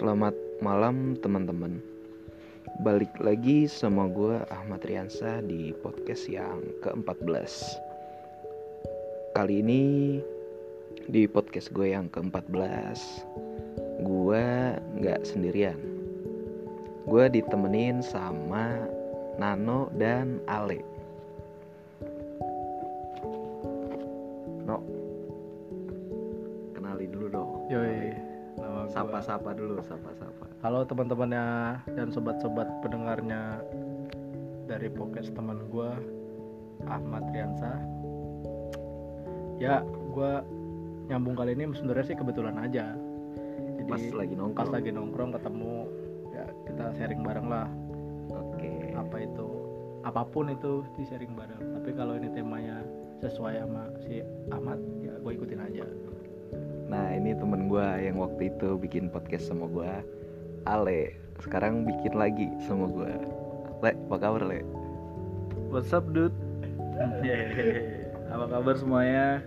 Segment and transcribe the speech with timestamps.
[0.00, 0.32] Selamat
[0.64, 1.76] malam teman-teman.
[2.80, 7.52] Balik lagi sama gue Ahmad Riansa di podcast yang ke-14
[9.36, 9.84] Kali ini
[11.04, 12.96] di podcast gue yang ke-14
[14.00, 14.72] Gue
[15.04, 15.76] gak sendirian.
[17.04, 18.80] Gue ditemenin sama
[19.36, 20.80] Nano dan Ale
[29.60, 31.44] dulu, sapa-sapa Halo teman-temannya
[31.92, 33.60] dan sobat-sobat pendengarnya
[34.64, 35.90] dari podcast teman gue
[36.88, 37.76] Ahmad Riansa.
[39.60, 40.32] Ya, gue
[41.12, 42.96] nyambung kali ini sebenarnya sih kebetulan aja.
[43.76, 45.76] Jadi Pas lagi nongkrong pas lagi nongkrong ketemu
[46.30, 47.66] ya kita sharing bareng lah
[48.30, 49.48] Oke apa itu
[50.06, 51.76] apa pun itu di sharing bareng.
[51.76, 52.80] Tapi kalau ini temanya
[53.20, 55.84] sesuai sama si Ahmad ya gue ikutin aja.
[56.90, 59.92] Nah ini temen gue yang waktu itu bikin podcast sama gue
[60.66, 63.12] Ale Sekarang bikin lagi sama gue
[63.80, 64.60] Le, apa kabar Le?
[65.70, 66.34] What's up dude?
[68.34, 69.40] Apa kabar semuanya?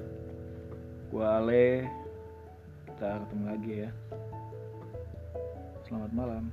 [1.14, 1.86] Gua Ale
[2.88, 3.90] Kita ketemu lagi ya
[5.86, 6.44] Selamat malam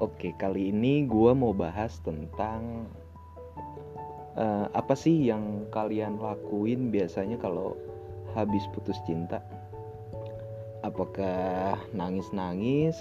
[0.00, 2.90] Oke kali ini gue mau bahas tentang
[4.34, 7.78] eh, Apa sih yang kalian lakuin biasanya kalau
[8.36, 9.40] habis putus cinta?
[10.84, 12.96] Apakah nangis-nangis?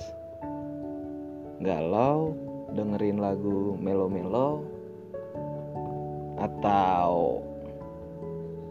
[1.64, 2.36] Galau?
[2.76, 4.64] Dengerin lagu melo-melo?
[6.38, 7.42] Atau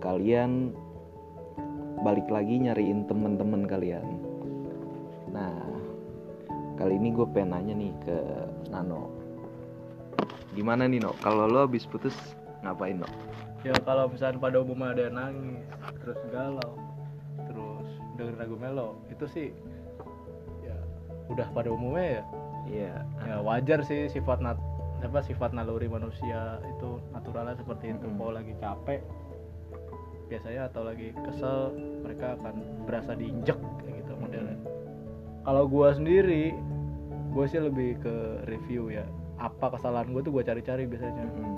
[0.04, 0.70] kalian
[2.04, 4.06] balik lagi nyariin temen-temen kalian?
[5.32, 5.56] Nah,
[6.78, 8.18] kali ini gue pengen nanya nih ke
[8.70, 9.10] Nano.
[10.54, 11.12] Gimana nih No?
[11.20, 12.14] Kalau lo habis putus
[12.62, 13.08] ngapain No?
[13.64, 15.64] Ya kalau misalnya pada umumnya ada yang nangis
[16.02, 16.72] terus galau
[17.48, 19.48] terus dengerin lagu melo itu sih
[20.62, 20.76] ya
[21.30, 22.24] udah pada umumnya ya
[22.66, 22.94] Iya.
[23.22, 24.58] ya wajar sih sifat nat
[24.98, 28.18] apa sifat naluri manusia itu naturalnya seperti itu Mm-mm.
[28.18, 29.00] kalau lagi capek
[30.26, 31.70] biasanya atau lagi kesel
[32.02, 34.58] mereka akan berasa diinjek kayak gitu modelnya
[35.46, 36.58] kalau gua sendiri
[37.30, 38.14] gue sih lebih ke
[38.50, 39.06] review ya
[39.38, 41.54] apa kesalahan gue tuh gue cari-cari biasanya Mm-mm.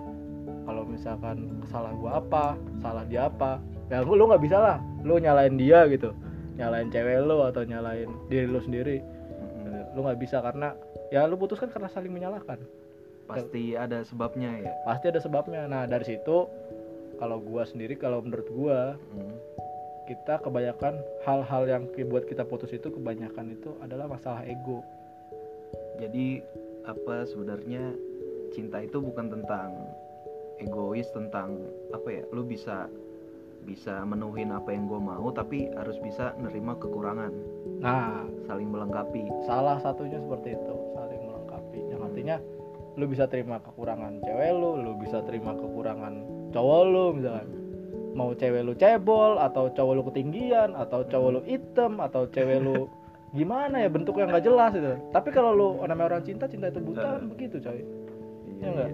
[0.68, 3.56] Kalau misalkan kesalahan gua apa salah dia apa.
[3.88, 4.76] Ya lu nggak bisa lah.
[5.00, 6.12] Lu nyalain dia gitu.
[6.60, 9.00] Nyalain cewek lu atau nyalain diri lu sendiri.
[9.96, 10.76] Lu nggak bisa karena
[11.08, 12.60] ya lu putuskan karena saling menyalahkan.
[13.24, 14.72] Pasti ada sebabnya ya.
[14.84, 15.64] pasti ada sebabnya.
[15.64, 16.44] Nah dari situ
[17.16, 18.80] kalau gua sendiri kalau menurut gua
[19.16, 19.36] Mm.
[20.08, 24.80] kita kebanyakan hal-hal yang buat kita putus itu kebanyakan itu adalah masalah ego.
[26.00, 26.40] Jadi
[26.88, 27.92] apa sebenarnya
[28.56, 29.76] cinta itu bukan tentang
[30.58, 31.58] egois tentang
[31.94, 32.22] apa ya?
[32.30, 32.90] Lu bisa
[33.66, 37.32] bisa menuhin apa yang gue mau tapi harus bisa nerima kekurangan,
[37.84, 38.24] nah.
[38.48, 39.28] Saling melengkapi.
[39.44, 41.80] salah satunya seperti itu saling melengkapi.
[41.92, 42.36] Yang artinya
[42.98, 46.18] lu bisa terima kekurangan cewek lu lu bisa terima kekurangan
[46.50, 47.46] cowok lu misalkan
[48.18, 52.90] mau cewek lu cebol atau cowok lu ketinggian atau cowok lu hitam atau cewek lu
[53.38, 57.22] gimana ya bentuknya nggak jelas itu tapi kalau lu namanya orang cinta cinta itu buta
[57.22, 57.86] kan begitu coy.
[58.58, 58.90] Iya, ya enggak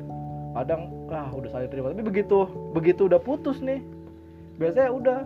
[0.55, 3.83] kadang ah udah saling terima tapi begitu begitu udah putus nih
[4.57, 5.19] biasanya udah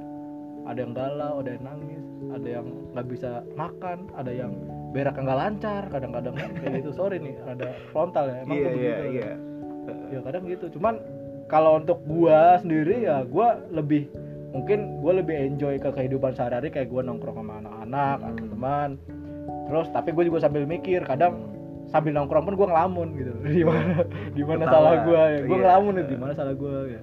[0.69, 2.67] ada yang galau ada yang nangis ada yang
[2.97, 4.53] nggak bisa makan ada yang
[4.93, 9.05] berak nggak lancar kadang-kadang kayak gitu sorry nih ada frontal ya emang gua iya begitu.
[9.13, 9.33] iya.
[10.13, 10.95] ya kadang gitu cuman
[11.49, 14.09] kalau untuk gua sendiri ya gua lebih
[14.53, 18.29] mungkin gua lebih enjoy ke kehidupan sehari-hari kayak gua nongkrong sama anak-anak Hmm.
[18.33, 18.91] atau teman
[19.69, 21.45] terus tapi gue juga sambil mikir kadang
[21.89, 25.63] sambil nongkrong pun gue ngelamun gitu di mana di mana salah gue ya gue Iya.
[25.63, 27.03] ngelamun nih di mana salah gue ya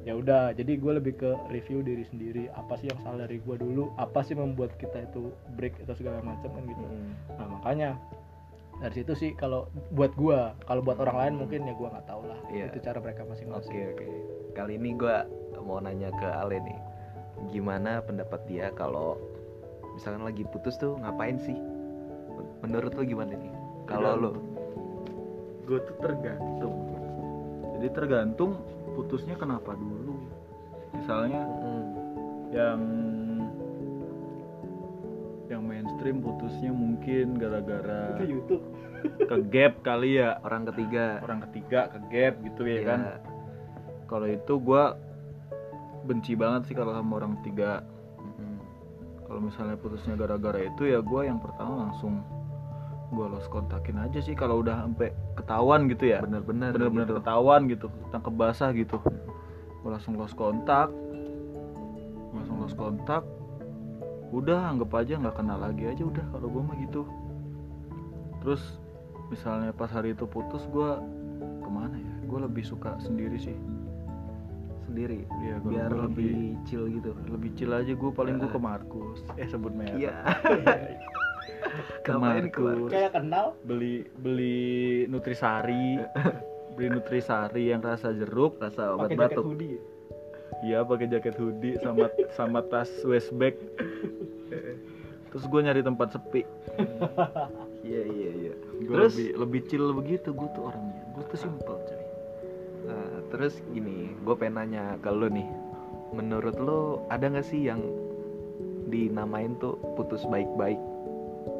[0.00, 3.56] ya udah jadi gue lebih ke review diri sendiri apa sih yang salah dari gue
[3.56, 7.12] dulu apa sih membuat kita itu break atau segala macam kan gitu Mm.
[7.34, 7.90] nah makanya
[8.78, 12.22] dari situ sih kalau buat gue kalau buat orang lain mungkin ya gue nggak tahu
[12.24, 12.68] lah Iya.
[12.68, 14.06] itu cara mereka masing-masing Oke oke.
[14.54, 15.16] Kali ini gue
[15.60, 16.78] mau nanya ke Ale nih,
[17.48, 19.18] gimana pendapat dia kalau
[19.92, 21.58] misalkan lagi putus tuh ngapain sih?
[22.60, 23.52] Menurut lo gimana nih?
[23.88, 24.30] Kalau lo,
[25.64, 26.76] Gue tuh tergantung.
[27.76, 28.56] Jadi tergantung
[28.92, 30.16] putusnya kenapa dulu.
[30.92, 31.84] Misalnya Mm.
[32.48, 32.80] yang
[35.48, 38.64] yang mainstream putusnya mungkin gara-gara itu YouTube.
[39.28, 40.40] ke gap kali ya.
[40.40, 42.84] Orang ketiga, orang ketiga ke gap gitu ya Iya.
[42.84, 43.00] kan.
[44.08, 44.96] Kalau itu gua
[46.02, 47.84] benci banget sih kalau sama orang ketiga.
[48.18, 48.56] Mm.
[49.22, 52.24] kalau misalnya putusnya gara-gara itu ya gua yang pertama langsung
[53.08, 56.20] gua lost kontakin aja sih kalau udah sampai ketahuan gitu ya.
[56.20, 57.16] Bener-bener, bener-bener gitu.
[57.20, 59.00] ketahuan gitu tangkap basah gitu.
[59.80, 60.92] Gua langsung lost kontak.
[62.36, 63.24] Langsung lost kontak.
[64.28, 67.02] Udah anggap aja nggak kenal lagi aja udah kalau gue mah gitu.
[68.44, 68.60] Terus
[69.32, 70.90] misalnya pas hari itu putus gue
[71.64, 72.14] ke mana ya?
[72.28, 73.56] Gue lebih suka sendiri sih.
[74.84, 75.24] Sendiri?
[75.40, 77.16] Iya, gua biar gua lebih chill gitu?
[77.24, 79.24] Lebih chill aja gue paling gue ke Markus.
[79.40, 79.96] Eh sebut merek.
[79.96, 80.16] Iya
[82.04, 83.46] ke Ngapain ke Markus kayak kenal.
[83.64, 86.00] Beli beli nutrisari.
[86.78, 89.44] Beli nutrisari yang rasa jeruk rasa obat jaket batuk.
[89.50, 89.78] hoodie.
[90.62, 92.06] Iya pakai jaket hoodie sama
[92.38, 93.58] sama tas waist bag.
[95.28, 96.42] Terus gue nyari tempat sepi.
[97.88, 98.52] Iya iya iya.
[98.84, 99.16] Terus?
[99.16, 101.02] lebih lebih chill begitu gue tuh orangnya.
[101.14, 102.02] Gue tuh simple coy.
[102.84, 105.48] Nah, terus gini, gue pengen nanya ke lu nih.
[106.12, 107.80] Menurut lu ada nggak sih yang
[108.92, 110.76] dinamain tuh putus baik-baik?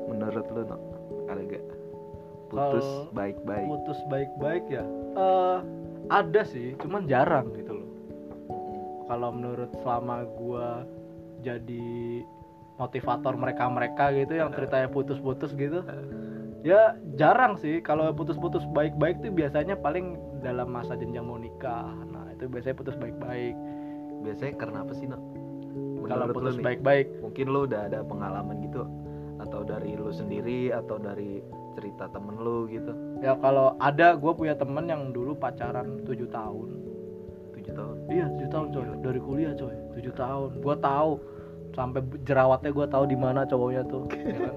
[0.08, 0.76] Menurut lu, no?
[1.28, 1.64] Ada gak?
[2.48, 3.68] Putus baik-baik.
[3.68, 4.80] putus baik-baik ya
[5.18, 5.58] Eh,
[6.08, 7.90] ada sih cuman jarang gitu loh
[9.08, 10.84] kalau menurut selama gua
[11.44, 12.24] jadi
[12.80, 15.84] motivator mereka-mereka gitu yang ceritanya putus-putus gitu
[16.64, 22.32] ya jarang sih kalau putus-putus baik-baik tuh biasanya paling dalam masa jenjang mau nikah nah
[22.32, 23.54] itu biasanya putus baik-baik
[24.18, 25.14] Biasanya karena apa sih, no?
[26.10, 28.82] kalau putus baik-baik mungkin lu udah ada pengalaman gitu
[29.38, 31.40] atau dari lu sendiri atau dari
[31.74, 32.90] cerita temen lu gitu.
[33.18, 36.68] ya kalau ada gue punya temen yang dulu pacaran 7 tahun
[37.54, 37.96] tujuh tahun.
[38.08, 38.84] Iya, 7 tahun coy.
[39.04, 39.74] Dari kuliah coy.
[39.92, 40.50] 7 tahun.
[40.64, 41.10] Gua tahu
[41.76, 44.08] sampai jerawatnya gua tahu di mana cowoknya tuh.
[44.16, 44.54] Ya kan?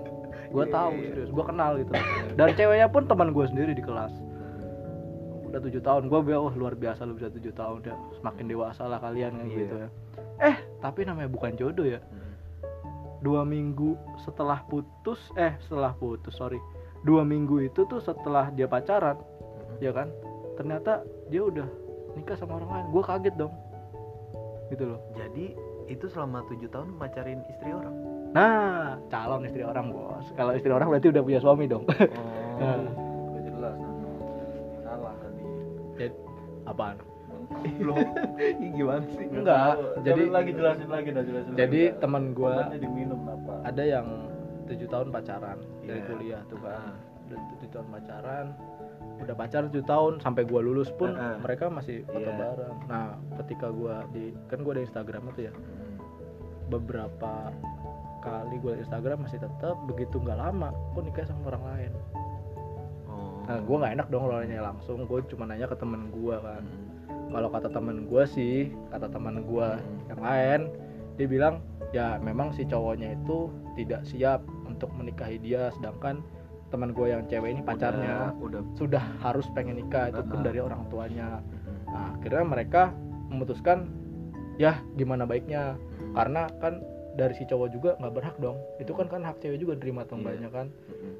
[0.51, 1.09] Gua Iya, tahu iya, iya.
[1.11, 1.91] serius, gua kenal gitu.
[2.35, 4.13] Dan ceweknya pun teman gua sendiri di kelas.
[5.43, 6.03] Udah 7 tahun.
[6.07, 7.95] Gua bilang, "Wah, luar biasa lu bisa 7 tahun ya.
[8.15, 9.57] Semakin dewasa lah kalian kan Iya.
[9.59, 9.89] gitu ya."
[10.41, 11.99] Eh, tapi namanya bukan jodoh ya.
[11.99, 12.20] Hmm.
[13.21, 16.57] Dua minggu setelah putus, eh setelah putus, sorry.
[17.01, 19.77] Dua minggu itu tuh setelah dia pacaran, Hmm.
[19.77, 20.09] ya kan?
[20.57, 21.67] Ternyata dia udah
[22.13, 22.85] nikah sama orang lain.
[22.89, 23.53] Gua kaget dong.
[24.69, 24.99] Gitu loh.
[25.13, 25.53] Jadi
[25.85, 27.95] itu selama tujuh tahun pacarin istri orang.
[28.31, 30.23] Nah, calon istri orang bos.
[30.33, 31.85] Kalau istri orang berarti udah punya suami dong.
[31.85, 31.93] Oh.
[32.61, 32.77] Nah.
[33.41, 33.73] Jelas
[34.85, 35.41] salah tadi
[35.97, 36.13] Jadi
[36.69, 36.97] apaan?
[37.77, 37.97] Belum
[38.73, 39.25] gimana sih?
[39.27, 43.83] Enggak, jadi- lagi jelasin lagi dah jelasin Jadi lagi, teman gua Obatnya diminum apa ada
[43.83, 44.07] yang
[44.65, 46.07] tujuh tahun pacaran dari Iya.
[46.07, 46.79] kuliah tuh kan.
[46.79, 46.95] Ah.
[47.27, 48.45] Udah tujuh tahun pacaran,
[49.19, 51.35] udah pacaran tujuh tahun sampai gua lulus pun ah.
[51.39, 52.37] mereka masih foto Iya.
[52.39, 52.75] bareng.
[52.87, 53.09] Nah,
[53.43, 55.53] ketika gua di kan gua ada Instagram itu ya.
[55.53, 55.95] Hmm.
[56.69, 57.51] Beberapa
[58.21, 61.91] kali gua di Instagram masih tetap begitu nggak lama kok nikah sama orang lain.
[63.11, 63.43] Oh.
[63.43, 64.97] Nah, gua nggak enak dong kalau nanya langsung.
[65.03, 66.63] Gue cuma nanya ke temen gua kan.
[66.63, 66.90] Hmm.
[67.31, 68.55] Kalau kata temen gue sih
[68.89, 70.07] kata teman gue Hmm.
[70.07, 70.61] yang lain
[71.15, 71.55] dia bilang
[71.91, 76.23] ya memang si cowoknya itu tidak siap untuk menikahi dia sedangkan
[76.67, 80.45] teman gue yang cewek ini pacarnya udah, udah sudah harus pengen nikah itu pun Ah.
[80.45, 81.87] dari orang tuanya Hmm.
[81.87, 82.81] nah akhirnya mereka
[83.27, 83.91] memutuskan
[84.55, 86.13] ya gimana baiknya Hmm.
[86.13, 86.79] karena kan
[87.11, 90.09] dari si cowok juga nggak berhak dong itu kan kan hak cewek juga terima Iya.
[90.09, 90.67] tambahnya kan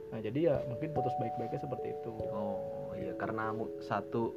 [0.08, 4.32] nah jadi ya mungkin putus baik-baiknya seperti itu Oh iya karena satu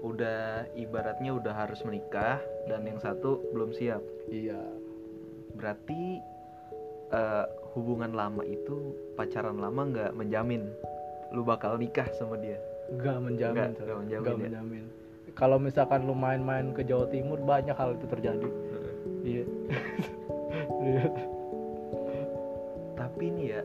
[0.00, 0.40] udah
[0.74, 4.00] ibaratnya udah harus menikah dan yang satu belum siap.
[4.26, 4.56] iya
[5.52, 6.16] Berarti
[7.10, 10.64] eh, hubungan lama itu pacaran lama nggak menjamin
[11.30, 12.58] lu bakal nikah sama dia.
[12.90, 14.42] nggak menjamin Nggak- menjamin Nggak ya?
[14.50, 14.84] menjamin.
[15.32, 18.48] kalau misalkan lu main-main ke Jawa Timur banyak hal itu terjadi
[19.22, 19.44] iya
[20.80, 21.06] Iya.
[22.96, 23.62] Tapi nih ya,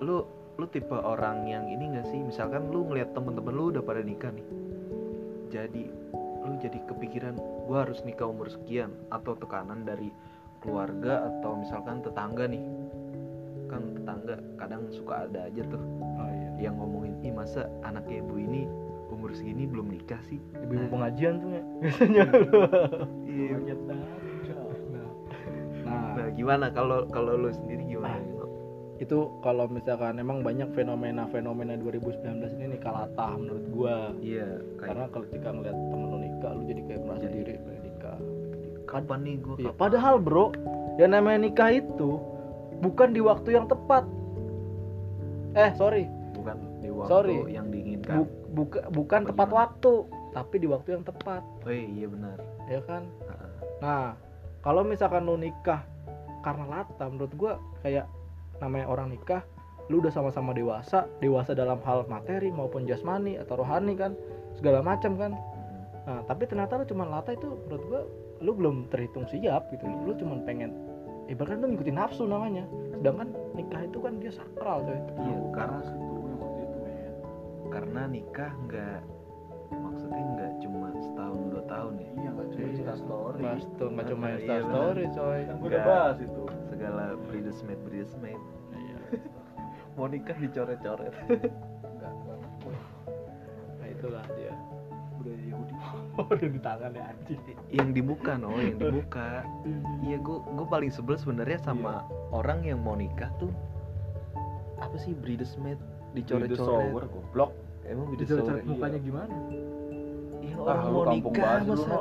[0.00, 0.22] lu
[0.54, 2.18] lu tipe orang yang ini gak sih?
[2.18, 4.46] Misalkan lu ngeliat temen-temen lu udah pada nikah nih,
[5.48, 5.84] jadi
[6.44, 7.36] lu jadi kepikiran
[7.68, 10.12] gua harus nikah umur sekian atau tekanan dari
[10.64, 12.62] keluarga atau misalkan tetangga nih?
[13.68, 16.68] Kan tetangga kadang suka ada aja tuh oh iya.
[16.68, 18.64] yang ngomongin ih masa anaknya ibu ini
[19.08, 20.40] umur segini belum nikah sih?
[20.56, 22.22] Ibu-ibu Nah, pengajian tuh ya biasanya.
[23.28, 23.56] Iya.
[23.88, 24.00] nah,
[25.84, 26.66] nah nah gimana?
[26.72, 28.37] Kalau kalau lu sendiri gimana
[28.98, 32.18] itu kalau misalkan emang banyak fenomena-fenomena 2019
[32.58, 36.62] ini nikah latah menurut gua iya karena kayak kalau ketika ngeliat temen lu nikah lu
[36.64, 38.18] jadi kayak merasa Jadi- diri pengen nikah
[38.84, 39.78] kapan nih gua Iya, kapan?
[39.78, 40.46] padahal bro
[40.98, 42.10] yang namanya nikah itu
[42.78, 44.02] bukan di waktu yang tepat
[45.54, 47.36] eh sorry bukan di waktu Sorry.
[47.48, 49.60] yang diinginkan Bu- buka, bukan Apa tepat gimana?
[49.60, 49.92] waktu
[50.28, 52.36] tapi di waktu yang tepat oh iya benar
[52.66, 53.50] ya kan Heeh.
[53.78, 54.18] nah
[54.60, 55.86] kalau misalkan lu nikah
[56.40, 58.06] karena lata menurut gua kayak
[58.58, 59.42] namanya orang nikah
[59.88, 64.12] lu udah sama-sama dewasa dewasa dalam hal materi maupun jasmani atau rohani kan
[64.52, 65.32] segala macam kan.
[66.04, 68.02] Nah tapi ternyata lu cuma lata itu menurut gua
[68.44, 69.88] lu belum terhitung siap gitu.
[69.88, 70.76] Lu cuma pengen
[71.28, 72.68] ibaratnya lu ngikutin nafsu namanya.
[73.00, 74.98] Sedangkan nikah itu kan dia sakral coy.
[74.98, 77.12] Iya karena itu yang waktu itu men.
[77.72, 79.00] Karena nikah nggak
[79.68, 82.10] maksudnya nggak cuma setahun dua tahun ya?
[82.12, 82.72] Iya nggak cuma Iya.
[82.76, 83.42] Insta story.
[83.44, 85.40] Mas tuh nggak cuma Iya, Insta story coy.
[85.48, 86.37] Kan gue udah bahas itu
[86.88, 88.40] segala bridesmaid bridesmaid
[88.72, 88.96] Iya.
[90.00, 91.12] mau nikah dicoret-coret.
[93.98, 94.54] Lah dia.
[95.20, 95.74] Budaya Yahudi.
[96.18, 97.40] Oh udah di tangan ya anjing.
[97.68, 99.44] Yang di muka no yang di muka
[100.06, 103.52] iya gue gue paling sebel sebenarnya sama orang yang mau nikah tuh
[104.80, 105.76] apa sih bridesmaid
[106.16, 107.10] dicoret-coret?
[107.10, 107.52] Goblok.
[107.84, 109.34] Emang dicoret-coret bridesmaid mukanya gimana?
[110.40, 111.96] Iya Ah, orang lu mau nikah masa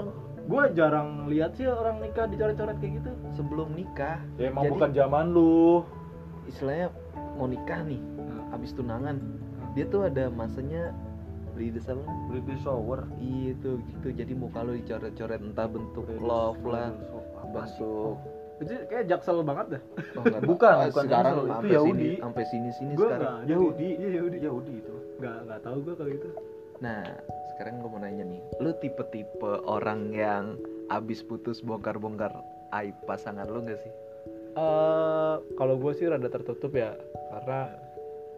[0.48, 3.12] gue jarang lihat sih orang nikah dicoret-coret kayak gitu.
[3.34, 5.84] Sebelum nikah ya emang Jadi- bukan zaman lu.
[6.46, 6.88] istilahnya
[7.36, 8.48] mau nikah nih Hmm.
[8.50, 9.20] habis tunangan
[9.74, 10.96] dia tuh ada masanya
[11.52, 13.04] brides apa British shower.
[13.18, 14.08] Iya tuh gitu.
[14.14, 18.16] Jadi muka lu dicoret-coret entah bentuk love lah bentuk
[18.58, 19.82] itu kayak jaksel banget dah.
[20.18, 20.50] Oh, nggak tahu.
[20.50, 21.92] Bukan, Ah, bukan sekarang Jaksel, itu sampai Yahudi.
[21.94, 23.88] sini sampai sini sini gue sekarang Yahudi.
[23.94, 24.38] iya Yahudi.
[24.42, 24.94] Yahudi itu.
[25.20, 26.30] Nggak nggak tahu gue kalau itu
[26.78, 27.04] Nah,
[27.58, 30.62] sekarang gue mau nanya nih, lu tipe-tipe orang yang
[30.94, 32.30] abis putus bongkar-bongkar
[32.78, 33.90] aib pasangan lu gak sih?
[34.58, 36.94] eh kalau gue sih rada tertutup ya
[37.34, 37.70] karena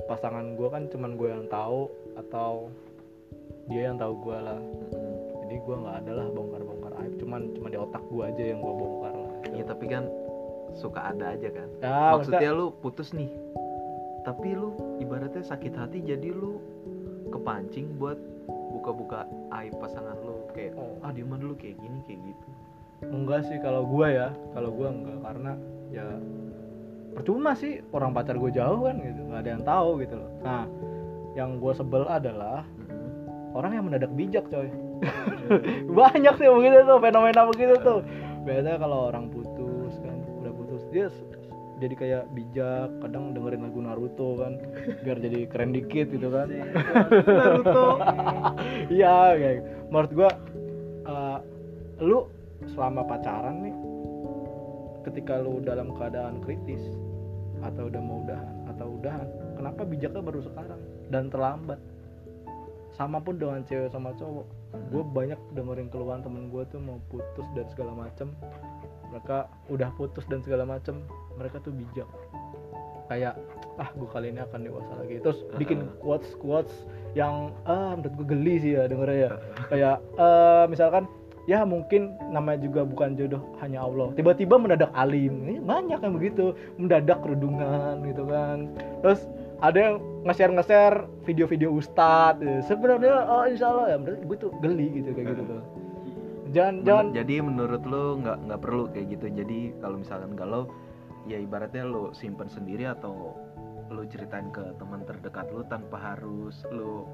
[0.07, 1.87] pasangan gue kan cuman gue yang tahu
[2.19, 2.67] atau
[3.71, 4.59] dia yang tahu gue lah
[5.47, 8.73] jadi gue nggak ada lah bongkar-bongkar aib cuman cuma di otak gue aja yang gue
[8.73, 10.03] bongkar lah Iya tapi kan
[10.75, 11.67] suka ada aja kan.
[11.79, 13.31] ya Maksudnya lu putus nih,
[14.21, 16.61] tapi lu ibaratnya sakit hati jadi lu
[17.33, 18.19] kepancing buat
[18.79, 19.27] buka-buka
[19.59, 20.95] aib pasangan lu kayak Oh.
[21.03, 22.47] ah dia mah dulu kayak gini kayak gitu.
[23.03, 25.51] enggak sih kalau gue ya kalau gue enggak karena
[25.91, 26.07] ya
[27.15, 30.63] percuma sih orang pacar gue jauh kan gitu nggak ada yang tahu gitu loh nah
[31.35, 33.55] yang gue sebel adalah Mm-mm.
[33.55, 34.67] orang yang mendadak bijak coy
[35.99, 37.99] banyak sih begitu tuh fenomena begitu tuh
[38.43, 41.07] biasanya kalau orang putus kan udah putus dia
[41.79, 44.59] jadi kayak bijak kadang dengerin lagu Naruto kan
[45.03, 46.47] biar jadi keren dikit gitu kan.
[47.39, 47.87] Naruto.
[48.91, 50.29] Iya kayak menurut gua
[51.07, 51.39] eh,
[52.03, 52.27] lu
[52.75, 53.75] selama pacaran nih
[55.07, 56.83] ketika lu dalam keadaan kritis
[57.63, 60.81] atau udah mau udahan atau udahan kenapa bijaknya baru sekarang
[61.11, 61.79] dan terlambat?
[62.95, 64.47] Sama pun dengan cewek sama cowok.
[64.91, 68.35] Gue banyak dengerin keluhan temen gue tuh mau putus dan segala macem.
[69.13, 70.99] Mereka udah putus dan segala macem
[71.39, 72.09] mereka tuh bijak.
[73.07, 73.39] Kayak
[73.79, 75.23] ah gue kali ini akan dewasa lagi.
[75.23, 76.69] Terus bikin quotes quotes
[77.15, 79.31] yang ah menurut gue geli sih ya dengernya ya.
[79.71, 81.07] Kayak eh, misalkan
[81.49, 84.13] ya mungkin namanya juga bukan jodoh hanya Allah.
[84.13, 85.47] Tiba-tiba mendadak alim.
[85.47, 86.53] Ini banyak yang begitu.
[86.77, 88.69] Mendadak kerudungan gitu kan.
[89.01, 89.25] Terus
[89.63, 89.95] ada yang
[90.29, 92.61] nge-share nge-share video-video ustadz ya.
[92.69, 93.85] sebenarnya oh insya Allah.
[93.89, 95.61] Ya menurut gue tuh geli gitu kayak gitu tuh.
[96.53, 99.25] Jangan Men- jangan jadi menurut lu nggak nggak perlu kayak gitu.
[99.33, 100.69] Jadi kalau misalkan galau
[101.25, 103.35] ya ibaratnya lu simpen sendiri atau
[103.89, 107.09] lu ceritain ke teman terdekat lu tanpa harus lu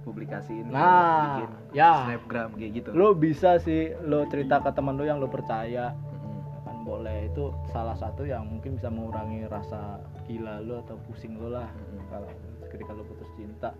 [0.00, 2.08] publikasiin Nah, bikin ya.
[2.08, 6.64] snapgram kayak gitu lo bisa sih lo cerita ke teman lo yang lo percaya Mm-mm.
[6.64, 11.52] kan boleh itu salah satu yang mungkin bisa mengurangi rasa gila lo atau pusing lo
[11.52, 12.08] lah Mm-mm.
[12.08, 12.30] kalau
[12.70, 13.74] ketika lo putus cinta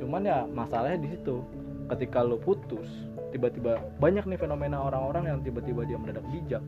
[0.00, 1.44] cuman ya masalahnya di situ
[1.92, 2.88] ketika lo putus
[3.30, 6.64] tiba-tiba banyak nih fenomena orang-orang yang tiba-tiba dia mendadak bijak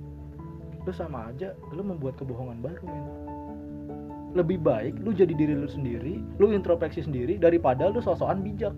[0.85, 3.05] itu sama aja lo membuat kebohongan baru men.
[4.37, 8.77] Lebih baik lu jadi diri lu sendiri lu introspeksi sendiri daripada lu sosokan bijak.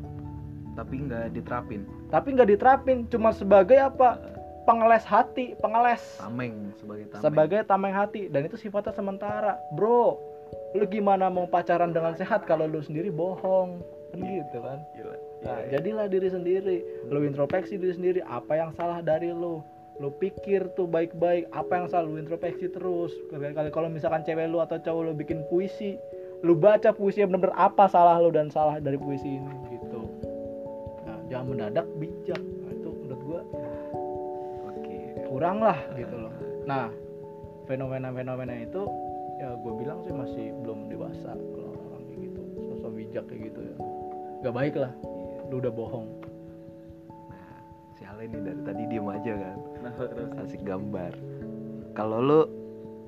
[0.79, 1.83] Tapi nggak diterapin.
[2.15, 4.23] Tapi nggak diterapin cuma sebagai apa?
[4.67, 6.03] Pengeles hati pengeles.
[6.23, 7.23] Tameng sebagai tameng.
[7.27, 9.59] Sebagai tameng hati dan itu sifatnya sementara.
[9.75, 10.23] Bro
[10.79, 13.83] lu gimana mau pacaran dengan sehat kalau lu sendiri bohong?
[14.15, 14.79] Kan gitu kan?
[14.95, 15.15] Gila.
[15.43, 16.77] nah, Iya, jadilah diri sendiri.
[17.11, 19.65] Lu introspeksi diri sendiri apa yang salah dari lu
[19.97, 22.05] lu pikir tuh baik-baik apa yang salah?
[22.05, 23.17] Lu introspeksi terus.
[23.33, 25.97] Kali kalau misalkan cewek lu atau cowok lu bikin puisi
[26.45, 30.05] lu baca puisi yang bener-bener apa salah lu dan salah dari puisi ini gitu.
[31.09, 32.37] Nah, jangan mendadak bijak.
[32.37, 33.41] Nah, itu menurut gua
[34.69, 34.97] oke.
[35.33, 36.33] kurang lah gitu loh.
[36.69, 36.93] Nah
[37.65, 38.85] fenomena-fenomena itu
[39.41, 42.41] ya gue bilang sih masih belum dewasa kalau orang kayak gitu.
[42.69, 43.75] Sosok bijak kayak gitu ya.
[44.45, 44.93] Gak baik lah.
[45.49, 46.09] Lu udah bohong
[47.97, 49.59] si Ale nih dari tadi diem aja kan.
[50.45, 51.13] Asik gambar.
[51.97, 52.41] Kalau lu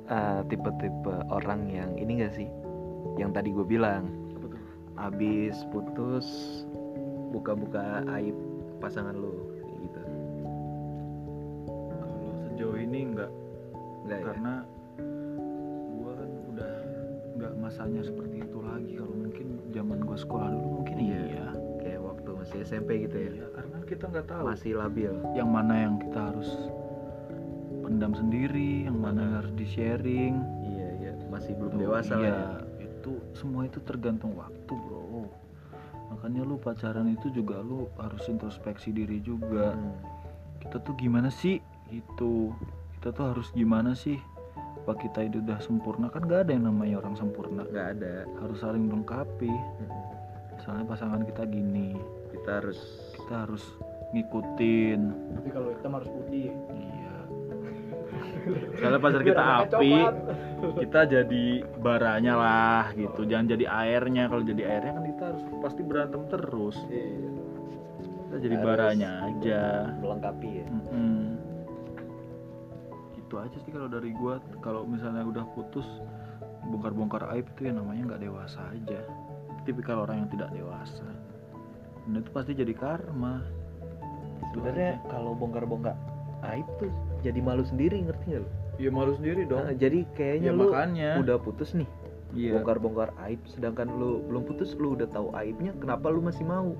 [0.09, 2.49] eh, tipe-tipe orang yang ini gak sih?
[3.21, 4.09] Yang tadi gue bilang.
[4.99, 6.27] Abis putus
[7.31, 8.35] buka-buka aib
[8.83, 9.31] pasangan lu
[9.63, 10.01] kayak gitu.
[11.87, 13.31] Kalau sejauh ini enggak
[14.03, 14.27] enggak ya?
[14.27, 14.55] Karena
[16.03, 16.75] gua kan udah
[17.39, 18.93] nggak masanya seperti itu lagi.
[18.99, 21.21] Kalau mungkin zaman gua sekolah dulu mungkin Iya.
[21.31, 21.49] iya
[22.49, 23.31] masih SMP gitu ya.
[23.45, 24.45] Iya, karena kita nggak tahu.
[24.49, 25.13] Masih labil.
[25.37, 26.49] Yang mana yang kita harus
[27.85, 31.13] pendam sendiri yang mana yang harus di sharing iya iya.
[31.33, 32.33] Masih belum Tuh, dewasa iya, lah
[32.77, 32.85] ya.
[32.85, 35.29] itu semua itu tergantung waktu bro.
[36.09, 39.77] Makanya lu pacaran itu juga lu harus introspeksi diri juga.
[39.77, 39.93] Hmm.
[40.65, 41.61] kita tuh gimana sih?
[41.93, 42.53] Gitu.
[42.97, 44.17] Kita tuh harus gimana sih?
[44.85, 46.09] Apa kita itu udah sempurna?
[46.09, 47.65] Kan gak ada yang namanya orang sempurna.
[47.69, 48.25] Nggak ada.
[48.41, 49.53] Harus saling melengkapi.
[49.53, 50.17] Hmm.
[50.59, 51.95] misalnya pasangan kita gini
[52.49, 52.81] kita harus
[53.13, 53.65] kita harus
[54.17, 55.01] ngikutin.
[55.37, 56.49] Tapi kalau hitam harus putih.
[56.73, 57.17] Iya.
[58.73, 59.93] Misalnya pacar kita api
[60.81, 61.45] kita jadi
[61.77, 63.29] baranya lah gitu.
[63.29, 64.33] Jangan jadi airnya.
[64.33, 66.81] Kalau jadi airnya kan kita harus pasti berantem terus.
[66.89, 67.29] Iya.
[68.01, 69.63] kita jadi Harus baranya aja.
[70.01, 70.67] melengkapi ya.
[70.73, 71.21] Mm-mm.
[73.13, 74.41] gitu aja sih kalau dari gua.
[74.65, 75.85] Kalau misalnya udah putus
[76.65, 79.05] bongkar-bongkar aib itu ya namanya nggak dewasa aja.
[79.69, 81.05] Tipikal orang yang tidak dewasa
[82.09, 83.45] dan itu pasti jadi karma.
[84.57, 85.93] Sebenarnya kalau bongkar-bongkar
[86.57, 86.89] aib tuh
[87.21, 88.51] jadi malu sendiri ngerti nggak lu?
[88.81, 89.69] Ya malu sendiri dong.
[89.69, 91.11] Nah, jadi kayaknya ya lu makanya.
[91.21, 91.89] udah putus nih
[92.33, 92.57] iya.
[92.57, 96.73] bongkar-bongkar aib sedangkan lu belum putus lu udah tahu aibnya kenapa lu masih mau?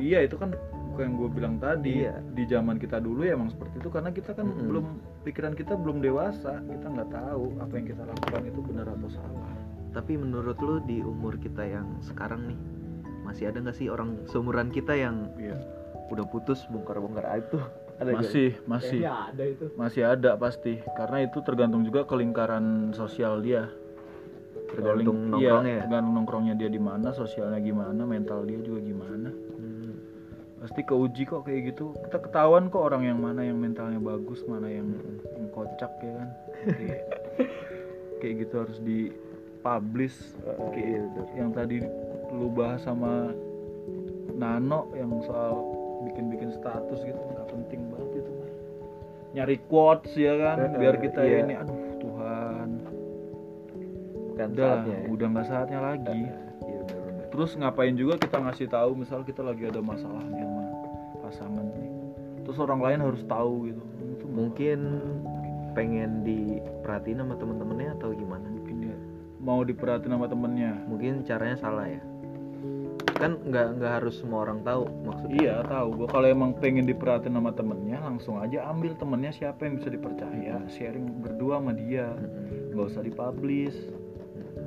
[0.00, 0.56] Iya itu kan
[1.00, 2.04] yang gue bilang tadi.
[2.04, 2.20] Iya.
[2.36, 4.68] di zaman kita dulu ya emang seperti itu karena kita kan Mm-mm.
[4.68, 4.84] belum
[5.24, 6.60] pikiran kita belum dewasa.
[6.60, 9.52] Kita nggak tahu apa yang kita lakukan itu benar atau salah.
[9.90, 12.60] Tapi menurut lu di umur kita yang sekarang nih
[13.24, 15.56] masih ada nggak sih orang seumuran kita yang iya.
[16.10, 17.64] udah putus bongkar-bongkar aib tuh?
[18.00, 19.04] Ada masih masih.
[19.04, 19.64] Kayaknya ada itu.
[19.76, 20.80] Masih ada pasti.
[20.96, 23.68] Karena itu tergantung juga ke lingkaran sosial dia.
[24.72, 25.82] Tergantung ling- iya, nongkrongnya ya?
[25.84, 29.28] tergantung nongkrongnya dia di mana sosialnya gimana mental dia juga gimana.
[29.28, 29.92] Hmm,
[30.64, 31.92] pasti keuji kok kayak gitu.
[32.08, 35.20] Kita ketahuan kok orang yang mana yang mentalnya bagus mana yang, Mm-mm.
[35.36, 36.28] yang kocak ya kan?
[36.72, 37.00] Kayak,
[38.24, 39.12] kayak gitu harus di
[39.60, 40.16] publish
[40.56, 41.02] Oh, kayak iya,
[41.36, 41.84] yang tadi
[42.30, 43.34] lu bahas sama
[44.40, 45.58] Nano yang soal
[46.08, 48.50] bikin-bikin status gitu nggak penting banget itu mah.
[49.36, 51.44] nyari quotes ya kan biar kita iya.
[51.44, 52.68] ini aduh Tuhan.
[54.32, 55.06] Bukan udah saatnya ya?
[55.12, 56.20] udah nggak saatnya lagi.
[56.64, 57.24] Iya, benar-benar.
[57.28, 60.64] terus ngapain juga kita ngasih tahu misal kita lagi ada masalah nih sama
[61.20, 61.90] pasangan nih.
[62.48, 63.82] Terus orang lain harus tahu gitu.
[64.16, 64.78] Itu mungkin
[65.76, 68.48] pengen diperhatiin sama temen-temennya atau gimana?
[68.48, 68.96] Mungkin dia
[69.44, 70.72] mau diperhatiin sama temennya?
[70.88, 72.00] Mungkin caranya salah ya
[73.20, 75.36] kan nggak nggak harus semua orang tahu maksudnya.
[75.36, 75.88] Iya tahu.
[76.00, 80.56] Gua kalau emang pengen diperhatiin sama temennya langsung aja ambil temennya siapa yang bisa dipercaya.
[80.72, 82.08] Sharing berdua sama dia.
[82.72, 83.76] Nggak usah dipublish.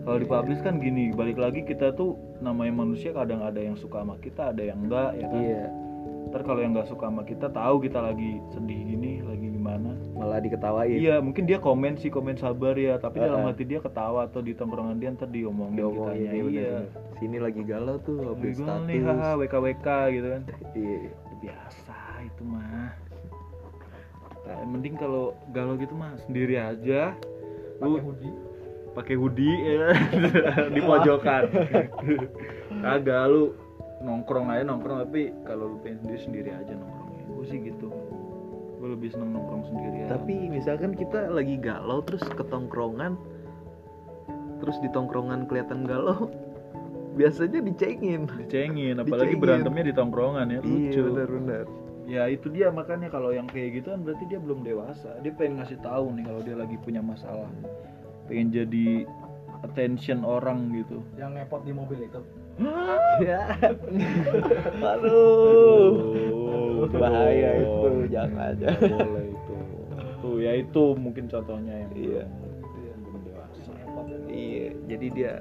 [0.06, 4.16] Kalau dipublish kan gini balik lagi kita tuh namanya manusia kadang ada yang suka sama
[4.22, 5.42] kita ada yang enggak ya kan?
[5.42, 5.64] Iya.
[6.30, 9.26] Ntar kalau yang nggak suka sama kita tahu kita lagi sedih gini
[9.76, 13.28] gimana malah diketawain Iya, mungkin dia komen sih komen sabar ya, tapi Uh-uh.
[13.28, 16.34] dalam hati dia ketawa atau di tongkrongan dia ntar diomongin diomongin kitanya.
[16.34, 16.78] iya, Iya.
[17.18, 20.42] sini lagi galau tuh update status nih, haha, WKWK gitu kan.
[20.80, 20.98] iya
[21.40, 22.92] Biasa itu mah.
[24.44, 27.16] Nah, penting kalau galau gitu mah sendiri aja.
[27.80, 28.32] Lu hoodie
[28.94, 29.90] pakai hoodie ya
[30.76, 31.50] di pojokan.
[32.84, 33.56] Kagak lu
[34.04, 37.24] nongkrong aja nongkrong tapi kalau lu pengen sendiri sendiri aja nongkrongnya.
[37.26, 37.88] Gue sih gitu.
[38.94, 40.08] Lebih seneng nongkrong sendirian.
[40.08, 43.18] tapi misalkan kita lagi galau terus ke tongkrongan
[44.62, 46.30] terus di tongkrongan kelihatan galau
[47.20, 48.26] biasanya dicengin.
[48.26, 49.42] Dicengin apalagi Dicengin.
[49.42, 50.78] berantemnya di tongkrongan ya lucu.
[50.90, 51.66] iya benar-benar.
[52.04, 55.18] Ya itu dia makanya kalau yang kayak gitu kan berarti dia belum dewasa.
[55.22, 57.48] Dia pengen ngasih tahu nih kalau dia lagi punya masalah.
[58.28, 59.08] Pengen jadi
[59.64, 61.00] attention orang gitu.
[61.16, 62.20] Yang ngepot di mobil itu
[63.20, 63.42] ya
[64.82, 65.92] aduh
[66.84, 68.68] Aduh, bahaya itu jangan aja.
[68.78, 69.54] boleh itu.
[70.20, 72.24] Tuh ya itu mungkin contohnya yang Iya.
[74.28, 75.34] iya jadi dia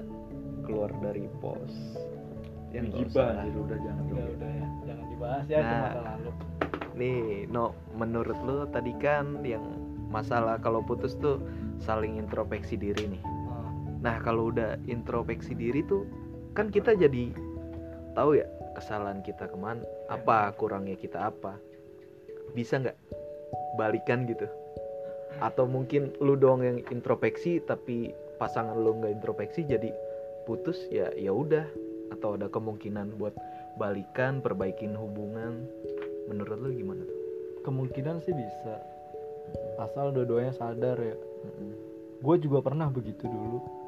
[0.63, 1.99] keluar dari pos.
[2.71, 4.69] Yang gibah jadi udah jangan udah dulu udah ya.
[4.87, 5.81] Jangan dibahas ya Nah.
[5.83, 6.31] masa lalu
[6.93, 9.65] nih no menurut lu tadi kan yang
[10.13, 11.41] masalah kalau putus tuh
[11.81, 13.23] saling introspeksi diri nih.
[13.25, 16.05] Nah, nah kalau udah introspeksi diri tuh
[16.53, 17.33] kan kita jadi
[18.13, 21.57] tahu ya kesalahan kita ke mana apa kurangnya kita apa.
[22.53, 22.97] Bisa nggak
[23.81, 24.45] balikan gitu?
[25.41, 29.89] Atau mungkin lu doang yang introspeksi tapi pasangan lu nggak introspeksi jadi
[30.45, 31.65] putus ya ya udah.
[32.13, 33.33] Atau ada kemungkinan buat
[33.81, 35.65] balikan perbaikin hubungan.
[36.29, 37.21] Menurut lu gimana tuh?
[37.65, 38.77] Kemungkinan sih bisa.
[39.81, 41.17] Asal dua-duanya sadar ya.
[41.43, 41.75] Mm-mm.
[42.23, 43.82] gue juga pernah begitu dulu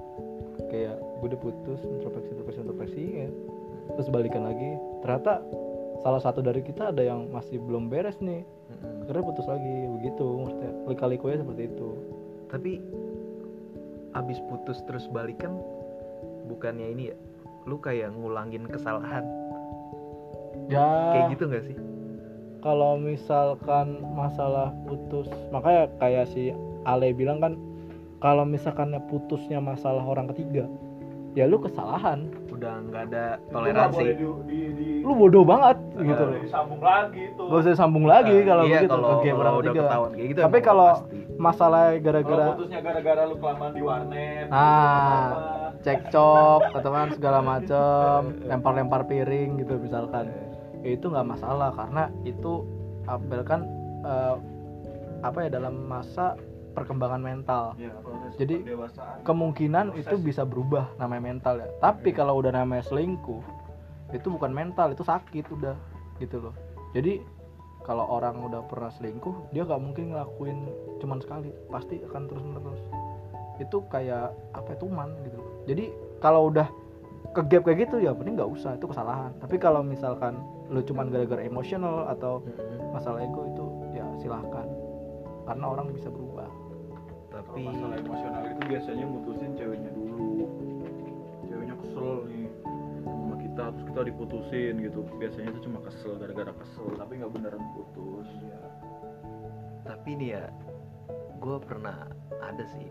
[0.71, 3.29] kayak gue udah putus introspeksi introspeksi introspeksi ya.
[3.99, 4.71] Terus balikan lagi.
[5.05, 5.45] Ternyata
[6.01, 8.43] salah satu dari kita ada yang masih belum beres nih.
[8.45, 9.05] Mm-mm.
[9.05, 10.27] akhirnya putus lagi begitu.
[10.41, 11.89] Maksudnya lika-likunya seperti itu.
[12.49, 12.73] Tapi
[14.15, 15.59] abis putus terus balikan
[16.47, 17.17] bukannya ini ya
[17.65, 19.25] lu kayak ngulangin kesalahan?
[20.69, 20.87] Ya.
[21.13, 21.77] Kayak gitu nggak sih?
[22.65, 26.53] Kalau misalkan masalah putus makanya kayak si
[26.85, 27.57] Ale bilang kan
[28.25, 30.65] kalau misalkan putusnya masalah orang ketiga
[31.35, 32.31] ya lu kesalahan.
[32.55, 34.07] Udah nggak ada toleransi.
[35.05, 36.39] lu bodoh banget gitu loh.
[36.41, 37.43] disambung lagi itu.
[37.45, 38.95] Gak usah sambung lagi kalau iya, begitu.
[38.95, 41.19] kalau, game kalau orang udah ketahuan kayak gitu Tapi kalau pasti.
[41.37, 45.27] masalah gara-gara putusnya gara-gara lu kelamaan di warnet nah
[45.85, 50.31] cekcok kan segala macem lempar-lempar piring gitu misalkan.
[50.81, 52.65] Ya itu nggak masalah karena itu
[53.05, 53.61] apa kan
[54.07, 54.37] eh,
[55.21, 56.39] apa ya dalam masa
[56.75, 57.79] perkembangan mental.
[57.79, 57.95] Ya,
[58.37, 58.67] Jadi,
[59.23, 60.11] kemungkinan Proses.
[60.11, 61.69] itu bisa berubah namanya mental ya.
[61.79, 63.41] Tapi kalau udah namanya selingkuh
[64.11, 65.79] itu bukan mental itu sakit udah
[66.19, 66.55] gitu loh.
[66.95, 67.23] Jadi
[67.87, 70.59] kalau orang udah pernah selingkuh dia nggak mungkin ngelakuin
[70.99, 72.81] cuman sekali pasti akan terus menerus
[73.61, 75.63] itu kayak apa ya, tuman gitu loh.
[75.63, 75.85] jadi
[76.19, 76.67] kalau udah
[77.35, 79.33] ke gap kayak gitu ya mending nggak usah itu kesalahan.
[79.43, 80.39] Tapi kalau misalkan
[80.71, 82.45] lu cuman gara-gara emosional atau
[82.95, 83.65] masalah ego itu
[83.99, 84.67] ya silahkan.
[85.45, 86.34] Karena orang bisa berubah
[87.35, 90.47] Kalau tapi masalah emosional itu biasanya mutusin ceweknya dulu.
[91.51, 92.47] Ceweknya kesel nih
[93.03, 94.99] sama kita terus kita diputusin gitu.
[95.19, 98.31] Biasanya itu cuma kesel gara-gara kesel, tapi nggak beneran putus.
[98.39, 98.63] Ya.
[99.85, 100.45] tapi nih ya
[101.43, 102.09] gue pernah
[102.41, 102.89] ada sih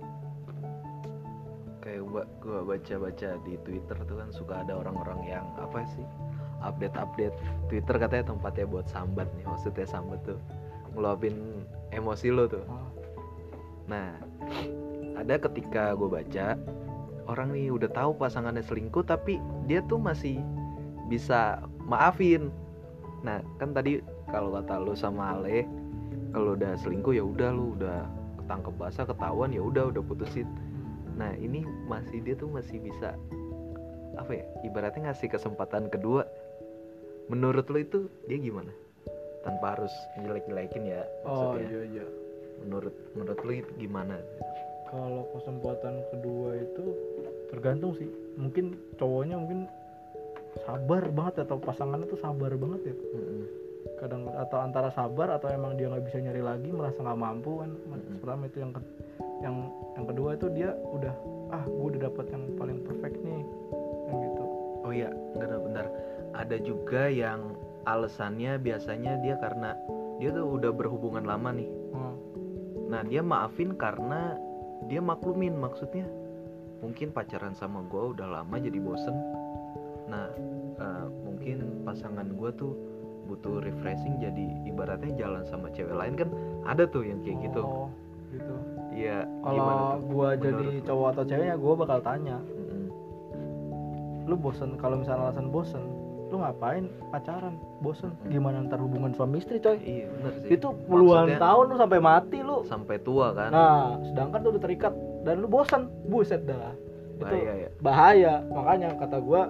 [1.82, 6.06] kayak gua gua baca-baca di Twitter tuh kan suka ada orang-orang yang apa sih
[6.62, 7.34] update-update
[7.68, 10.40] Twitter katanya tempatnya buat sambat nih maksudnya sambat tuh
[10.94, 12.64] ngeluapin emosi lo tuh
[13.88, 14.16] nah
[15.20, 16.58] ada ketika gue baca
[17.28, 20.40] orang nih udah tahu pasangannya selingkuh tapi dia tuh masih
[21.08, 22.52] bisa maafin.
[23.24, 25.68] Nah kan tadi kalau kata lu sama Ale
[26.36, 28.08] kalau udah selingkuh ya udah lu udah
[28.44, 30.48] ketangkep basah ketahuan ya udah udah putusin.
[31.16, 33.16] Nah ini masih dia tuh masih bisa
[34.20, 36.28] apa ya ibaratnya ngasih kesempatan kedua.
[37.32, 38.72] Menurut lu itu dia gimana?
[39.48, 41.68] Tanpa harus jelek-jelekin ya oh maksudnya.
[41.68, 42.06] iya iya
[42.62, 44.22] menurut menurut lu itu gimana?
[44.94, 46.86] Kalau kesempatan kedua itu
[47.50, 48.10] tergantung sih.
[48.38, 49.66] Mungkin cowoknya mungkin
[50.62, 52.96] sabar banget atau pasangannya tuh sabar banget ya.
[53.18, 53.46] Mm-mm.
[54.00, 57.72] kadang atau antara sabar atau emang dia nggak bisa nyari lagi merasa nggak mampu kan.
[57.72, 58.20] Mm-mm.
[58.20, 58.92] pertama itu yang ke-
[59.44, 59.56] yang
[59.96, 61.14] yang kedua itu dia udah
[61.52, 63.44] ah gue udah dapat yang paling perfect nih.
[64.08, 64.44] Yang gitu.
[64.84, 65.86] Oh iya bentar bentar
[66.34, 69.76] ada juga yang alasannya biasanya dia karena
[70.18, 71.70] dia tuh udah berhubungan lama nih.
[71.92, 72.16] Hmm.
[72.94, 74.38] Nah dia maafin karena
[74.86, 76.06] dia maklumin maksudnya
[76.86, 79.16] mungkin pacaran sama gue udah lama jadi bosen.
[80.06, 80.30] Nah
[80.78, 82.74] eh, mungkin pasangan gue tuh
[83.24, 86.30] butuh refreshing jadi ibaratnya jalan sama cewek lain kan
[86.68, 87.64] ada tuh yang kayak gitu.
[87.64, 87.88] oh
[88.34, 88.54] gitu
[88.94, 89.26] Iya.
[89.26, 92.86] gimana kalau gua jadi cowok atau ceweknya gua bakal tanya Mm-mm.
[94.26, 95.84] lu bosen kalau misalnya alasan bosen
[96.34, 97.54] lu ngapain pacaran?
[97.86, 98.10] Bosen.
[98.26, 99.78] Gimana ntar hubungan suami istri coy?
[99.86, 100.58] Iya bener sih.
[100.58, 102.58] itu puluhan Maksudnya tahun lu sampai mati lu.
[102.66, 103.54] Sampai tua kan.
[103.54, 106.74] nah sedangkan tuh udah terikat dan lu bosan buset dah.
[107.22, 107.70] Itu Bahaya ya.
[107.78, 108.34] bahaya.
[108.50, 109.46] Makanya kata gua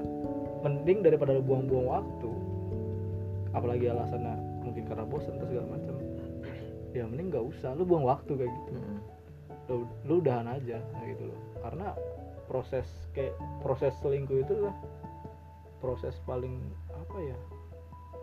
[0.67, 2.29] mending daripada lu buang-buang waktu
[3.53, 5.95] apalagi alasannya mungkin karena bosan atau segala macam.
[6.91, 7.71] Ya mending nggak usah.
[7.79, 8.71] Lu buang waktu kayak gitu.
[8.75, 8.99] Mm-mm.
[9.71, 11.39] lu, lu udahan aja kayak gitu loh.
[11.63, 11.95] Karena
[12.51, 12.83] proses
[13.15, 13.31] kayak
[13.63, 14.75] proses selingkuh itu lah
[15.83, 16.63] proses paling
[16.95, 17.35] apa ya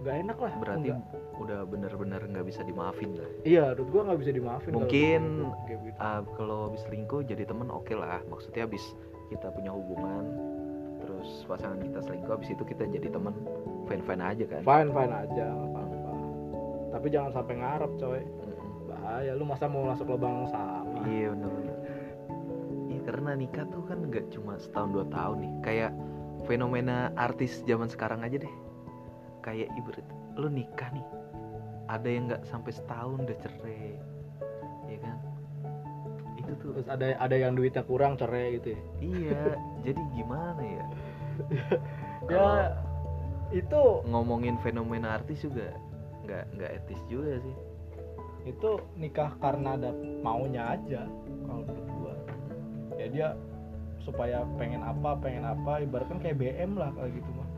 [0.00, 0.52] nggak enak lah.
[0.56, 1.40] Berarti Nggak.
[1.44, 3.28] udah bener-bener nggak bisa dimaafin lah.
[3.44, 5.22] iya menurut gua nggak bisa dimaafin Mungkin,
[5.68, 5.98] gitu.
[6.00, 8.24] Ah, kalau habis selingkuh jadi temen oke lah.
[8.32, 8.80] Maksudnya habis
[9.28, 10.24] kita punya hubungan
[11.04, 13.36] terus pasangan kita selingkuh habis itu kita jadi temen.
[13.92, 14.60] Fine fine aja kan?
[14.64, 16.12] Fine fine aja nggak apa-apa.
[16.96, 18.22] Tapi jangan sampai ngarep coy.
[18.24, 18.88] Mm-mm.
[18.88, 21.04] bahaya lu masa mau masuk lubang sama?
[21.04, 21.76] Iya bener bener
[22.90, 25.52] iya karena nikah tuh kan nggak cuma setahun dua tahun nih.
[25.60, 25.92] Kayak
[26.50, 28.54] fenomena artis zaman sekarang aja deh.
[29.46, 31.06] Kayak ibarat lu nikah nih
[31.86, 33.94] ada yang nggak sampai setahun udah cerai
[34.90, 35.16] ya kan?
[36.42, 38.80] Itu tuh terus ada ada yang duitnya kurang cerai gitu ya?
[38.98, 39.42] Iya
[39.86, 40.84] jadi gimana ya?
[42.26, 42.48] Ya
[43.54, 45.70] itu ngomongin fenomena artis juga
[46.26, 47.56] nggak nggak etis juga sih.
[48.50, 49.94] Itu nikah karena ada
[50.26, 51.06] maunya aja
[51.46, 52.14] kalau menurut gua.
[52.98, 53.28] Ya dia
[54.00, 57.50] supaya pengen apa pengen apa ibaratkan kayak BM lah kayak gitu mah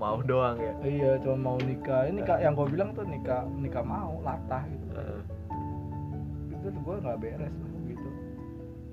[0.00, 0.72] mau doang ya?
[0.80, 2.08] Iya cuma mau nikah.
[2.08, 4.88] Ini nikah yang gua bilang tuh nikah nikah mau latah gitu.
[6.56, 8.08] Itu tuh gua nggak beres lah gitu.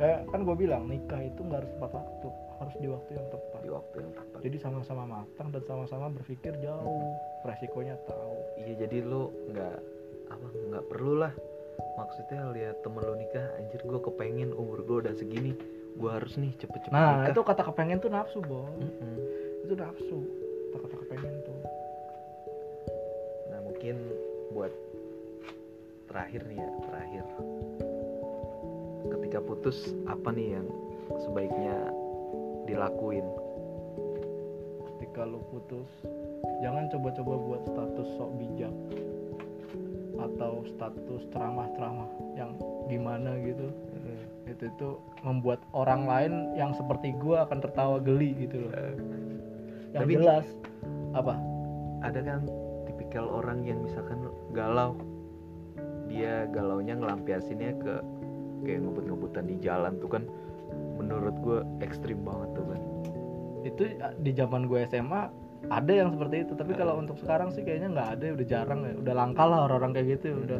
[0.03, 2.27] Eh, kan gua bilang nikah itu nggak harus tepat waktu.
[2.59, 3.59] Harus di waktu yang tepat.
[3.63, 4.39] Di waktu yang tepat.
[4.43, 7.15] Jadi sama-sama matang dan sama-sama berpikir jauh.
[7.47, 8.35] Resikonya tahu.
[8.59, 9.75] Iya jadi lu nggak
[10.27, 11.31] apa nggak perlu lah.
[11.95, 15.55] Maksudnya lihat temen lu nikah anjir gue kepengen umur gue udah segini
[15.97, 17.33] gue harus nih cepet-cepet nah nikah.
[17.33, 19.15] itu kata kepengen tuh nafsu bos Mm-mm.
[19.65, 20.19] itu nafsu
[20.77, 21.59] kata-kata kepengen tuh.
[23.49, 23.95] Nah mungkin
[24.53, 24.73] buat
[26.11, 27.25] terakhir nih ya terakhir.
[29.07, 30.67] Ketika putus apa nih yang
[31.25, 31.77] sebaiknya
[32.67, 33.25] dilakuin?
[34.93, 35.89] Ketika lu putus
[36.61, 38.75] jangan coba-coba buat status sok bijak
[40.17, 42.51] atau status ceramah-ceramah yang
[42.89, 43.69] gimana gitu
[44.47, 44.89] itu itu
[45.21, 48.71] membuat orang lain yang seperti gua akan tertawa geli gitu loh.
[49.91, 50.45] Yang Tapi- jelas.
[51.15, 51.33] Apa?
[52.03, 52.41] Ada kan
[52.85, 54.21] tipikal orang yang misalkan
[54.53, 54.95] galau
[56.07, 57.93] dia galaunya ngelampiasinnya ke
[58.63, 60.23] kayak ngebut-ngebutan di jalan tuh kan
[60.97, 62.81] menurut gue ekstrim banget tuh kan
[63.61, 65.27] itu uh, di zaman gue SMA
[65.67, 66.77] ada yang seperti itu tapi Eh.
[66.79, 68.93] kalau untuk sekarang sih kayaknya nggak ada udah jarang ya.
[69.03, 70.59] Udah langka lah orang-orang kayak gitu udah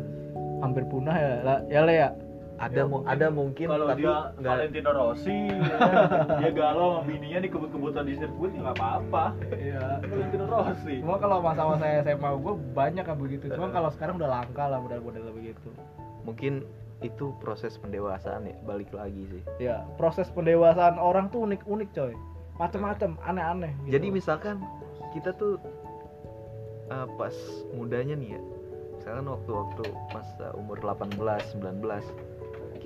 [0.59, 1.33] hampir punah ya.
[1.69, 2.09] Ya le ya
[2.57, 5.61] ada mu- ada mungkin kalau tapi dia nggak Valentino Rossi ya,
[6.41, 9.25] dia galau sama bininya di kebut-kebutan di sirkuit ya nggak apa-apa.
[9.53, 9.85] Iya.
[10.01, 10.95] Valentino Rossi.
[11.05, 13.43] Cuma kalau masa-masa SMA gue banyak yang begitu.
[13.53, 15.69] Cuma kalau sekarang udah langka lah model-model begitu.
[16.25, 16.65] Mungkin
[17.05, 19.41] itu proses pendewasaan ya balik lagi sih.
[19.61, 22.13] Ya proses pendewasaan orang tuh unik-unik coy.
[22.57, 24.01] Macem-macem aneh-aneh gitu.
[24.01, 24.57] jadi misalkan
[25.13, 25.61] kita tuh
[26.89, 27.33] uh, pas
[27.69, 28.41] mudanya nih ya
[28.97, 31.21] misalkan waktu-waktu masa umur 18
[31.53, 31.85] 19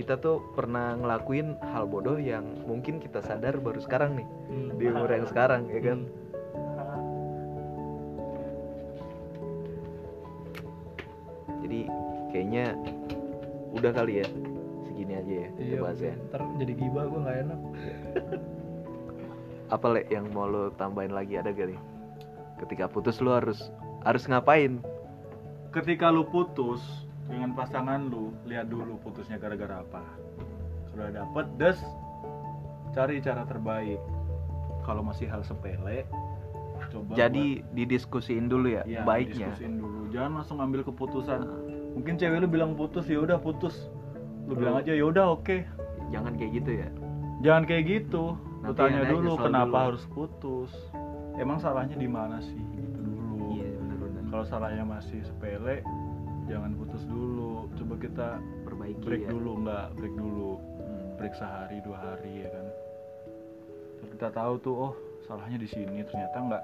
[0.02, 4.28] kita tuh pernah ngelakuin hal bodoh yang mungkin kita sadar baru sekarang nih.
[4.50, 4.70] Hmm.
[4.82, 6.00] di umur yang sekarang ya kan?
[11.62, 11.82] Jadi
[12.34, 12.66] kayaknya
[13.78, 14.28] udah kali ya
[14.90, 17.60] segini aja ya iya bahas ya ntar jadi gibah gue nggak enak.
[19.72, 21.78] Apa le yang mau lo tambahin lagi ada kali
[22.66, 23.70] ketika putus lo harus
[24.02, 24.82] harus ngapain?
[25.72, 26.82] Ketika lu putus
[27.32, 30.04] dengan pasangan lu lihat dulu putusnya gara-gara apa.
[30.92, 31.80] Sudah dapet des.
[32.92, 34.04] Cari cara terbaik.
[34.84, 36.04] Kalau masih hal sepele
[36.92, 40.12] coba jadi didiskusiin dulu ya, buat- ya, baiknya dulu.
[40.12, 41.40] Jangan langsung ambil keputusan.
[41.96, 43.88] Mungkin cewek lu bilang putus ya udah putus.
[44.50, 45.64] Lu bilang aja ya udah oke.
[46.12, 46.90] Jangan kayak gitu ya.
[47.46, 48.36] Jangan kayak gitu.
[48.66, 49.88] Lu tanya dulu kenapa dulu.
[49.88, 50.72] harus putus?
[51.40, 52.60] Emang salahnya di mana sih?
[52.60, 53.56] Gitu dulu.
[53.56, 53.70] Iya
[54.32, 55.84] kalau salahnya masih sepele
[56.52, 57.72] jangan putus dulu.
[57.80, 58.28] Coba kita
[58.68, 59.30] perbaiki break ya.
[59.32, 60.52] dulu nggak break dulu.
[60.60, 61.16] Hmm.
[61.16, 62.68] break sehari dua hari ya kan.
[63.98, 66.04] Terus kita tahu tuh oh salahnya di sini.
[66.04, 66.64] Ternyata nggak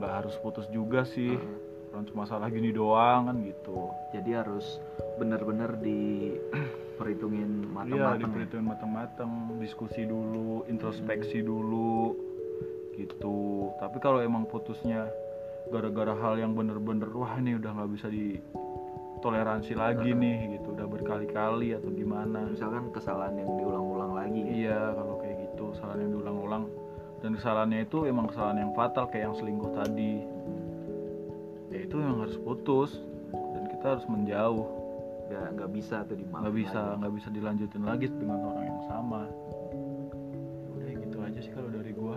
[0.00, 1.36] nggak harus putus juga sih.
[1.36, 1.68] Heeh.
[1.90, 3.90] orang cuma salah gini doang kan gitu.
[4.14, 4.78] Jadi harus
[5.18, 9.30] benar-benar diperhitungin iya matang-matang diperhitungin matang-matang.
[9.58, 12.14] Diskusi dulu introspeksi dulu
[12.94, 13.74] gitu.
[13.82, 15.10] Tapi kalau emang putusnya
[15.68, 18.06] gara-gara hal yang bener-bener wah ini udah nggak bisa
[19.20, 20.72] ditoleransi lagi nih gitu.
[20.72, 22.48] Udah berkali-kali atau gimana?
[22.48, 24.40] Misalkan kesalahan yang diulang-ulang lagi.
[24.64, 26.64] Iya kalau kayak gitu kesalahan yang diulang-ulang.
[27.20, 30.24] Dan kesalahannya itu emang kesalahan yang fatal kayak yang selingkuh tadi.
[31.68, 32.96] Ya itu yang harus putus
[33.28, 34.66] dan kita harus menjauh.
[35.28, 39.22] Nggak nggak bisa tuh dimaafin nggak bisa nggak bisa dilanjutin lagi dengan orang yang sama.
[40.74, 42.16] Udah gitu aja sih kalau dari gua.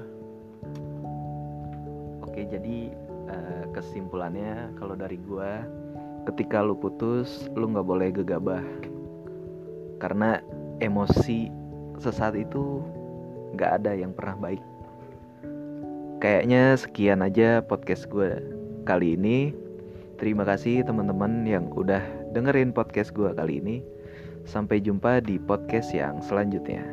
[2.24, 2.96] Oke jadi
[3.28, 5.83] eh, kesimpulannya kalau dari gua
[6.28, 8.64] ketika lu putus lu nggak boleh gegabah.
[10.00, 10.40] Karena
[10.80, 11.48] emosi
[12.00, 12.84] sesaat itu
[13.56, 14.64] nggak ada yang pernah baik.
[16.24, 18.40] Kayaknya sekian aja podcast gue
[18.88, 19.52] kali ini.
[20.20, 22.00] Terima kasih teman-teman yang udah
[22.32, 23.78] dengerin podcast gue kali ini.
[24.44, 26.84] Sampai jumpa di podcast yang selanjutnya